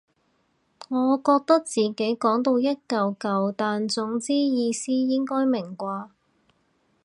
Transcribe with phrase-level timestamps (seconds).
[0.89, 6.09] 我覺得自己講到一嚿嚿但總之意思應該明啩